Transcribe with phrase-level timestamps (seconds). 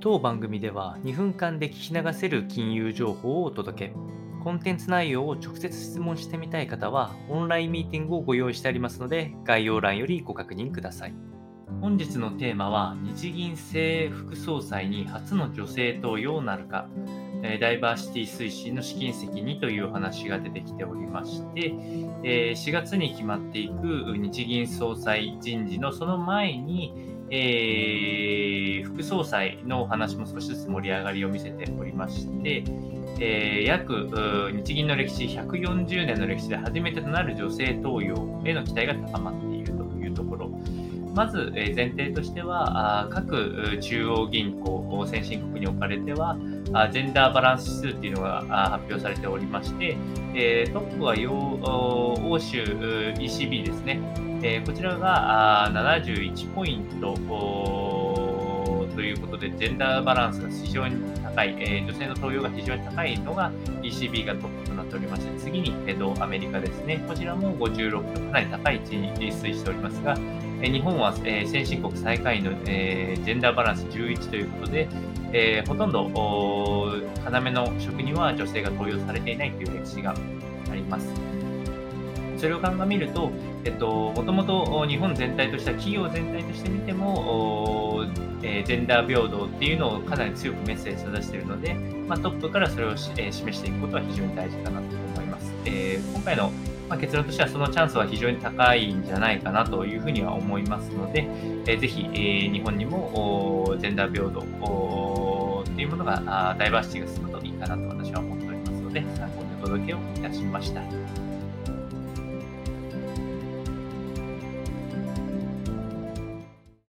[0.00, 3.94] 当番組では2分間で聞き流せる金融情報をお届け。
[4.44, 11.14] コンテンツ内容を直接質問してみたい方は、オンラインミーティングをご用意してありますので、概要欄よりご確認ください。
[11.80, 16.88] 本日のテーマは、日銀正副総裁に初の女性登用なるか、
[17.60, 21.72] ダイバーシティ推進の試金石にという話が出てきておりまして、
[22.22, 32.64] 4月に決まっていく日銀総裁人事のその前に、えー、副総裁のお話も少しずつ盛り上がりを見せておりまして、
[33.20, 39.57] えー、約日銀の歴史140年の歴史で初めてとなる女性登用への期待が高まっています。
[41.18, 46.36] まず、前提としては、各中央銀行、先進国におかれては、
[46.92, 49.96] ジェンダーバランス指数というのが発表されておりまして、
[50.72, 51.14] トップは
[52.24, 53.98] 欧州 ECB ですね。
[54.64, 57.16] こちらが71ポイント
[59.38, 67.04] で、ジェンダーバランスが非常に高い、え女性の登用が非常に高いのが ECB がトップとなっておりまして、次に、えー、アメリカですね。
[67.08, 70.16] こちらも56とかなり高い位置に推移しておりますが、
[70.60, 74.88] え日本は、え先進国最下位の、えジェンダーバランス11ということで、
[75.32, 80.14] えほとんど要の職には女性が登用されていないという歴史が
[80.70, 81.08] あります。
[82.38, 83.30] それを鑑みると、
[83.64, 87.77] えっと、もともと日本全体としては企業全体として見ても、
[88.58, 91.74] え、ジェンダー平等っていうのをかなり強くメッセージを出しているので、
[92.06, 95.52] まあ、トップからそれを、え、示していくことは非常に大事かなと思います。
[95.64, 96.50] え、今回の、
[96.88, 101.28] まあ、結論としてはそのチャンスは非常に高いんじゃないかなというふうには思いますので、
[101.66, 111.27] えー、ぜひ、えー、日本にもジェンダー平等っていうものがダイバーシティが進むといいかなと私は思っておりますので、参考にお届けをいたしました。